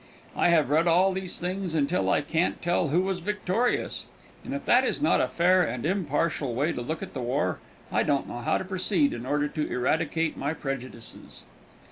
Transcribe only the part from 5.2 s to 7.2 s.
a fair and impartial way to look at